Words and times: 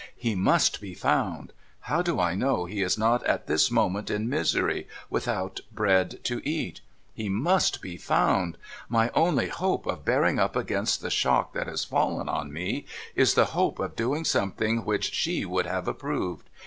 He 0.17 0.33
must 0.33 0.81
be 0.81 0.95
found! 0.95 1.53
How 1.81 2.01
do 2.01 2.19
I 2.19 2.33
know 2.33 2.65
he 2.65 2.81
is 2.81 2.97
not 2.97 3.23
at 3.27 3.45
this 3.45 3.69
moment 3.69 4.09
in 4.09 4.27
misery, 4.27 4.87
without 5.11 5.59
bread 5.71 6.23
to 6.23 6.41
eat? 6.43 6.81
He 7.13 7.29
must 7.29 7.83
be 7.83 7.97
found! 7.97 8.57
My 8.89 9.11
only 9.13 9.49
hope 9.49 9.85
of 9.85 10.03
bearing 10.03 10.39
up 10.39 10.55
against 10.55 11.01
the 11.03 11.11
shock 11.11 11.53
that 11.53 11.67
has 11.67 11.85
fallen 11.85 12.27
on 12.27 12.51
me, 12.51 12.87
is 13.13 13.35
the 13.35 13.45
hope 13.53 13.77
of 13.77 13.95
doing 13.95 14.25
something 14.25 14.85
which 14.85 15.13
she 15.13 15.45
would 15.45 15.67
have 15.67 15.87
approved. 15.87 16.49